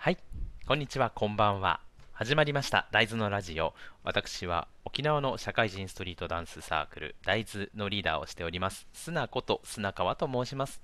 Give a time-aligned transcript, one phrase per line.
[0.00, 0.18] はい、
[0.64, 1.80] こんにちは、こんばんは。
[2.12, 3.74] 始まりました、大豆のラジオ。
[4.04, 10.80] 私は沖縄の社会人ストリートダンスサークル、大豆のリーダーをしております、砂こと砂川と申します。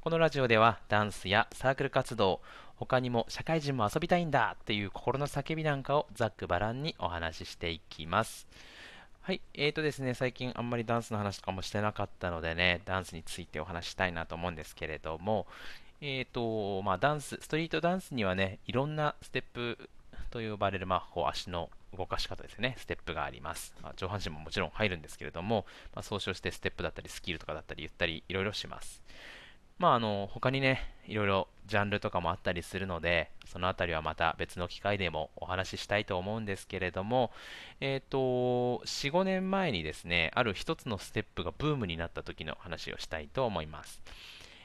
[0.00, 2.40] このラジオでは、ダンスやサークル活動、
[2.76, 8.46] 他にも社会人も遊びたいんだっていう心の叫びなんかをざっくばらんにお話ししていきます。
[9.22, 15.48] はい、えーとですね、最近あんまりダンスの話とかもしてなかったのでね、ダンスについてお話したいなと思うんですけれども、
[16.04, 19.78] えっ、ー、と、まあ、ダンス、ストリートダンスにはね、いろんなステップ
[20.30, 23.72] と呼ばれる、まあ、こう足の動かし方ですね、ステップがあります。
[23.80, 29.00] まあ、上半身ももちろん入るんですけれども、まあ、総称してステップだったり、スキルとかだったり、言ったり、いろいろします。
[29.78, 37.30] まあ、あの、他にね、いろいろジャンルとかもあったりするので、そのあたりはまた別の機会でもお話ししたいと思うんですけれども、
[37.80, 38.18] えっ、ー、と、
[38.86, 44.02] 4、5年前にですね、ある一つのステップがブームになった時の話をしたいと思います。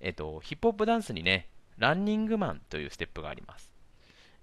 [0.00, 3.70] えっと、ヒップホップダンスにね、ランニングマンというステップがあります。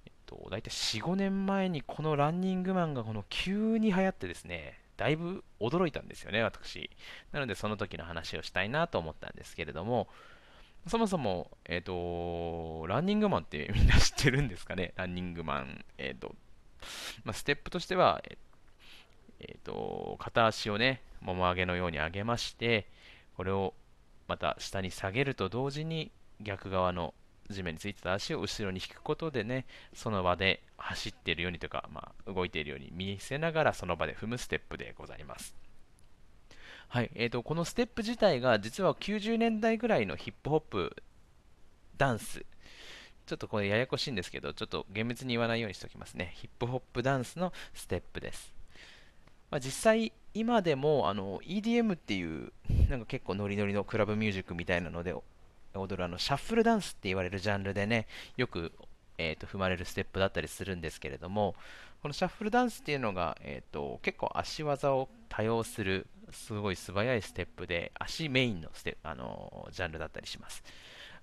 [0.05, 6.89] えっと、大体4、5年前にこのランニングマンがこの急に流行ってですね、だいぶ驚いたんですよね、私。
[7.31, 10.07] なので、その時の話をしたいなと思ったんですけれども、
[10.87, 14.93] そもそも、えっ、と、ランニングマンってみんな知ってるんですかね？
[14.95, 15.85] ランニングマン。
[15.97, 16.35] えっ、と、
[17.23, 18.23] まあ、ステップとしては、
[19.39, 22.87] えっ、ー、と、片足をね、もも上げのように上げまして、
[23.35, 23.73] これを
[24.27, 26.11] また下に下げると同時に
[26.41, 27.13] 逆側の
[27.49, 35.55] 地面についてた足を後ろに引くことでね、その場で走っているようにとか、まあ、動いているように見せながらその場で踏むステップでございます。
[36.89, 40.95] はい、えーと、このステップ自体が実は90年代ぐらいのヒップホップ
[41.97, 42.45] ダンス、
[43.25, 46.33] ちょっとこれややこしいんですけど、ちょっと厳密に言わないようにしておきますね。
[46.35, 48.53] ヒップホップダンスのステップです。
[49.51, 52.51] まあ、実際、今でもあの EDM っていう
[52.89, 55.15] なんか結構ノリノリのクラブミュージックみたいなので
[55.73, 58.71] 踊るあのシャッフルダンスって言われるジャンルでねよく、
[59.17, 61.55] えーと、踏まれるステップだったりするんですけれども
[62.03, 70.63] このシャッフルダンスっていうのが、えーと、結構足技を多用するすごい素早いステップで足メインのステあのジャンルだったりします。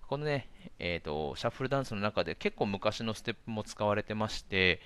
[0.08, 0.48] このね、
[0.78, 4.80] えーとシャッフルダンスの中で結構昔のステップも使われてまして、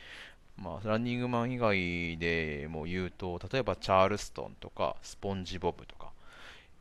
[0.59, 6.11] まあ、ランニングマン以外でも言うと、例えばチャールストンとか、スポンジボブとか、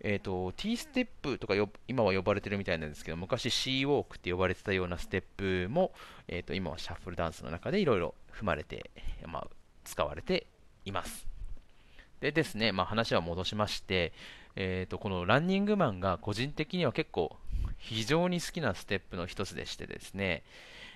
[0.01, 1.53] えーと、T ステップとか
[1.87, 5.91] 今は呼ばれてるみたいなんですけど、昔 C ウォークって呼ばれてたようなステップも、
[6.27, 8.89] えーと、今はシャッフルダンスの中でいろいろ踏まれて、
[9.25, 9.47] まあ、
[9.83, 10.47] 使われて
[10.85, 11.27] います。
[12.19, 14.11] でですね、まあ、話は戻しまして、
[14.55, 17.35] えーと、このランニングマンが個人的には結構
[17.77, 20.41] 非常に好きなステップの一つでしてですね、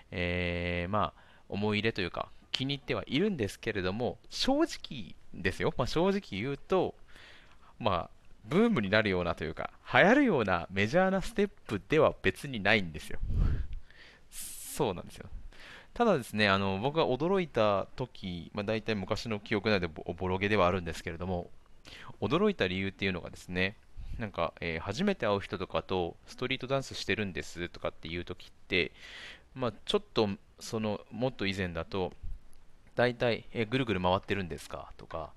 [0.10, 6.96] えー、まあ、思い入れというか、気に入ってはいるんですけれども、正直ですよ、まあ、正直言うと、
[7.80, 8.10] まあ、
[8.46, 13.20] ブームになるようなというか、流行るようなメジャーなステップでは別にないんですよ。
[14.30, 15.30] そうなんですよ。
[15.94, 21.50] ただですね、あの僕が驚いた時、まあ、大体昔の記憶内でおぼろげではあるんですけれども、
[22.22, 23.76] 驚いた理由っていうのがですね、
[24.18, 28.92] なんか、えー、初めて会う人とかとストリートダンスしてるんですとかっていう時って、
[29.56, 30.30] まあ、ちょっと
[30.60, 32.14] そのもっと以前だと、
[33.02, 34.92] 大体、えぐるぐる回ってるんですか？
[34.96, 35.32] とか、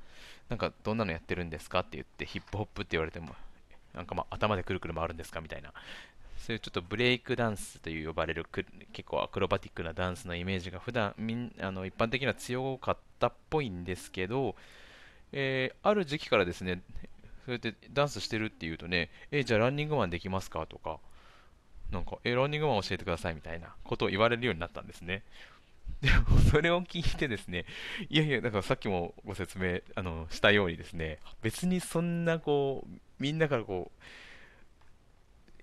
[0.50, 1.80] なんかどんなのやってるんですか？
[1.80, 3.34] って言って、ヒップホップって言われても、
[3.94, 5.41] なんかま頭でくるくる回るんですか？
[5.41, 5.72] みたいな、
[6.36, 8.44] そういうちょっとブレイクダンスという呼ばれる
[8.92, 14.56] 結構アクロバティックなダンスのイメージが普段みんあの一般的には強かったっぽいんですけど、
[15.32, 16.82] えー、ある時期からですね、
[17.47, 20.66] そうやってダンスしてるっていうとね、えじゃあランニングマンできますか？
[20.66, 20.98] とか、
[21.91, 25.22] なんか、えランニングマン教えてくださいみたいなことを言われるようになったんですね。
[26.00, 27.65] でもそれを聞いてですね、
[28.11, 34.03] いやいや、だからさっきもご説明あのしたようにですね、別にそんなこう、みんなからこう、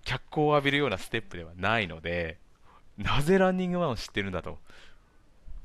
[0.03, 2.39] 脚光を浴びるようなステップではないので、
[2.97, 4.57] なぜランニングマンを知ってるんだと。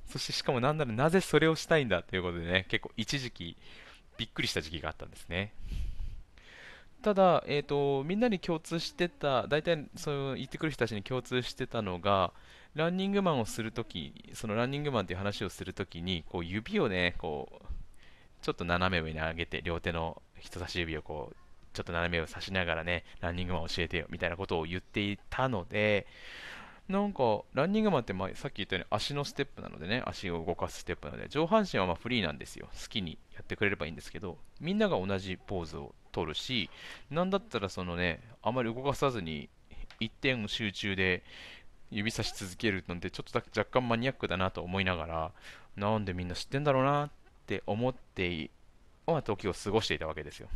[0.09, 3.57] そしてしかもなんならなぜそれをしたいんだということでね、結構一時期
[4.19, 5.53] びっくりした時期があったんですね。
[7.03, 12.33] ただ、えーと、みんなに共通してた、大体そう言ってくる人たちに共通してたのが、
[12.77, 17.65] ランニングマンをするとき、そのランニングマンという話をするときに、こう指をね、こう、
[18.43, 21.37] ちょっと斜め上に上げて、両手の人差し指をこう、
[21.73, 26.07] ちょっと斜めを差しながらね、ランニングマン教えてよみたいなことを言っていたので、
[26.87, 32.69] なんか、ランニングマンって、まあ、さっき言ったように足のステップなのでね、足を動かすステップなので、上半身はまフリーなんですよ。
[32.73, 36.69] 好きにやってくれればいいんですけど、みんなが同じポーズを取るし、
[37.11, 39.49] なんだったらそのね、あまり動かさずに
[39.99, 41.23] 一点集中で
[41.91, 45.33] 指さし続けるなんてちょっと若干マニアックだなと思いながら、
[45.77, 47.11] なんでみんな知ってんだろうなっ
[47.47, 48.51] て思って、
[49.07, 50.49] まあ、時を過ごしていたわけですよ。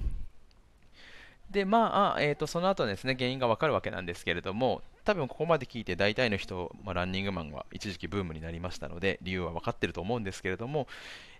[1.50, 10.87] で、まあ、えーと、その後ですね、原因がわかるわけなんですけれども、多分ここまで聞いて大体の人、まあ、ランニングマンは一時期ブームになりましたので理由は分かってると思うんですけれども、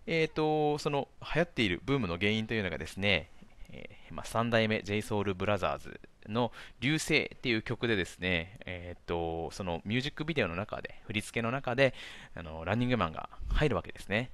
[0.07, 3.29] えーと、その流行っているブームの原因というのがですね、
[3.71, 11.95] えー、まあ、3代目 JSOULBROTHERS の「流星」っていう曲でですね、えーと、そのミュージックビデオの中で振り付けの中で
[12.35, 14.31] あのランニングマンが入るわけですね。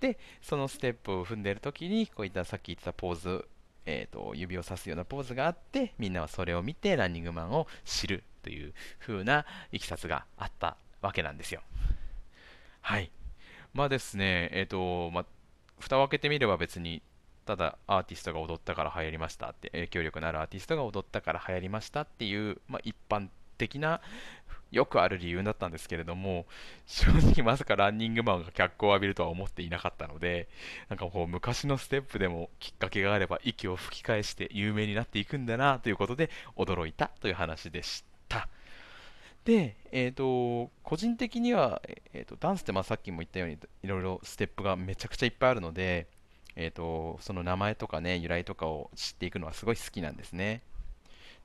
[0.00, 3.48] でそのステップを踏んでいる時にこういったさっき言ってたポーズ
[3.90, 11.62] えーと、指をさすようなポーズがあってみんなはそれを見てランニングマンを知るという風ないきさつがあったわけなんですよ。
[12.82, 13.10] はい。
[13.72, 15.26] まあですねえっ、とまあ
[15.80, 17.02] 蓋を開けてみれば別に
[17.48, 24.02] ただアーティストが踊ったから流行りましたって影響力のあるアーティストが踊ったから流行りましたっていう、まあ、一般的な
[24.70, 26.44] よくある理由だったんですけれども
[26.84, 30.46] 正直まさかランニングマンが脚光を浴びるとは思っていなかったので
[30.90, 38.46] なんかこう昔のステップでもきっかけがあれば息を吹き返して有名になっていくんだなということで驚いたという話でした。
[39.46, 41.80] で、えーと、個人的には、
[42.12, 46.06] えーと、ダンスってまあさっきも言ったようにいろいろステップがめちゃくちゃいっぱいあるので、
[46.60, 50.62] えーとその名前とかね由来とかを知っていくのはすごい好きなんですね。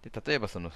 [0.02, 0.70] で例えばその、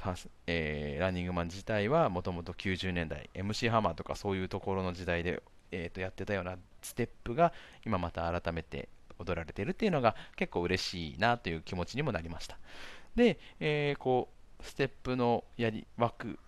[0.45, 5.41] えー、ランニングマン自体はもともと90年代 MC ハマーとかそういうところの時代で、
[5.71, 7.51] えー、とやってたようなステップが
[7.85, 8.87] 今また改めて
[9.19, 12.57] 踊られてるっていうのが結構嬉しいなという気持ちにもなりました。
[13.15, 14.29] で、えー、こ
[14.59, 16.39] うステップのやり枠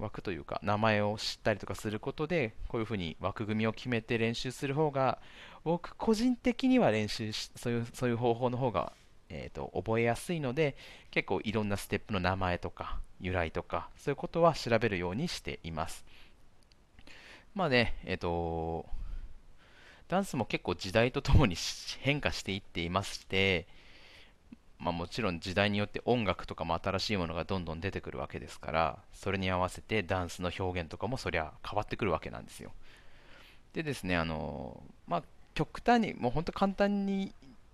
[0.00, 5.18] 枠というか名前を知ったりとかすることでこういうふうに枠組みを決めて練習する方が
[5.64, 8.92] 僕個人的には練習しそういうそういう方法の方が
[9.30, 10.76] えーと、覚えやすいので
[11.10, 16.04] 結構いろんなステップの名前とか由来とかそういうことは調べるようにしています。
[17.54, 18.86] まあねえっ、ー、と
[20.08, 21.56] ダンスも結構時代とともに
[22.00, 23.66] 変化していっていまして
[24.78, 32.72] まあ、もちろん時代によって音楽とかも新しいものがどんどん出てくるわけですからそれに合わせてダンスの表現とかもそりゃ変わってくるわけなんですよ。
[33.72, 35.22] でですねあのまあ
[35.54, 37.32] 極端にもう本当簡単に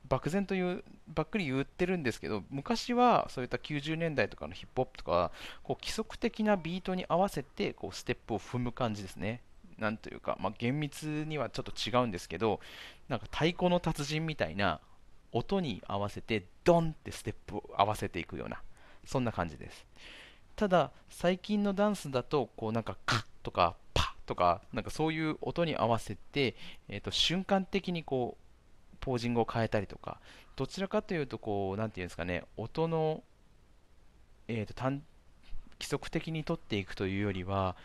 [0.08, 5.30] 漠然と言うばっくり言ってるんですけど昔はそういった90年代とかのヒップホップとか
[5.62, 9.40] こう規則的なビートに合わせてこうステップを踏む感じですね。
[9.78, 12.60] なんというか、まあ、厳密にはちょっと違うんですけど
[13.08, 14.80] なんか太鼓の達人みたいな
[15.34, 18.62] 音に合わせてドンってステップを合わせていくような
[19.04, 19.86] そんな感じです。
[20.56, 26.54] ただ最近のダンスだとこうなんかカッとかパッとかなんかそういう音に合わせて、
[26.88, 28.44] えー、と瞬間的にこう
[29.04, 30.19] ポージングを変えたりとか、
[30.56, 33.22] どちらかというと、こう、なんていうんですかね、音の、
[34.48, 35.02] えーと、規
[35.82, 37.76] 則的に取っていくというよりは、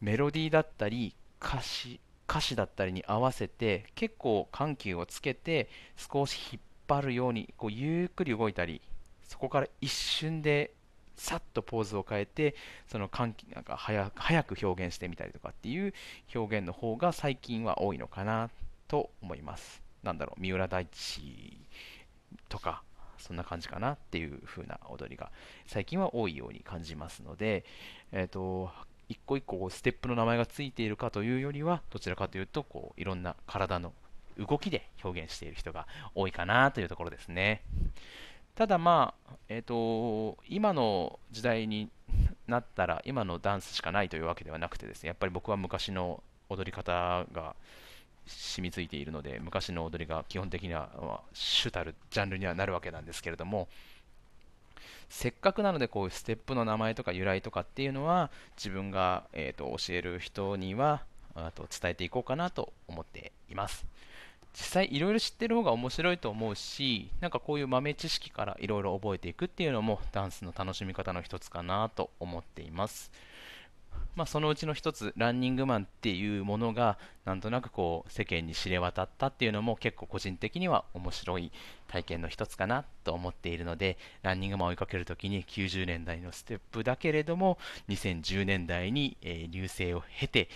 [0.00, 8.80] メロディーだったり、歌詞、歌詞だったりに合わせて、結構緩急をつけて、少し引っ張るように、こうゆっくり動いたり、
[9.24, 10.72] そこから一瞬で
[11.16, 12.54] さっとポーズを変えて
[12.88, 15.94] その緩急なんか早く表現してみたりとかっていう
[16.34, 18.50] 表現の方が最近は多いのかな
[18.88, 21.56] と思いますなんだろう、三浦大知
[22.48, 22.82] とか、
[23.18, 25.30] そんな感じかなっていう風な踊りが
[25.66, 27.64] 最近は多いように感じますので、
[28.12, 28.70] えっ、ー、と、
[29.08, 33.94] 一個一個ステップの名前がついているかというよりは、どちらかというと、こういろんな体の
[34.38, 37.62] 動きで表現している人が多いかなというところですね。
[38.54, 41.90] ただまあ、えっ、ー、と、今の時代に
[42.46, 47.56] なったら、今のダンスしかないというわけではなくてですね、やっぱり僕は昔の踊り方が
[48.26, 53.68] 染みついているので昔の踊りが基本的には、主たるジャンルにはなるわけなんですけれども
[55.08, 61.02] せっかくなのでこういうステップの名前とか由来とかっていうのは自分が、えーと、教える人には
[61.34, 63.86] あと伝えていこうかなと思っています
[64.54, 73.10] 実際いろいろ知ってる方が面白いと思うしなんかこういう豆知識からいろいろ覚えていくっていうのもダンスの楽しみ方の一つかなと思っています。
[74.16, 81.50] まあ、そのうちの一つ、ランニングマンっていうものが、なんとなくこう世間に知れ渡ったっていうのも結構個人的には面白い
[81.88, 87.58] 体験の一つかなと思っているので、ランニングマンを追いかけるときに90年代のステップだけれども、
[87.88, 90.48] 2010年代に、えー、流星を経て、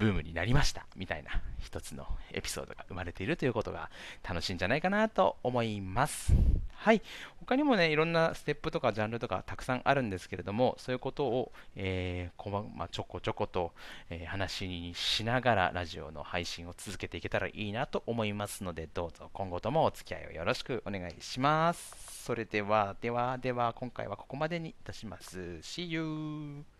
[0.00, 3.90] ブームになりましたみたいな一つのエピソードが生まれているということが
[4.26, 6.32] 楽しいんじゃないかなと思います。
[6.74, 7.02] はい。
[7.40, 13.72] 他にもね、いろんなステップとかジャンルとかたくさんあるんですけれども、そういうことを、えー、こまあ、ちょこちょこと、
[14.08, 22.24] えー、話にしながらラジオの配信を続けていけたらいいなと思いますので、どうぞ今後ともお付き合いをよろしくお願いします。
[22.24, 25.38] それでは、では、では、今回はここまでにいたします。
[25.60, 26.79] See you!